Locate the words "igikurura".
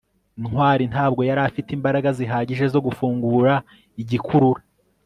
4.01-4.61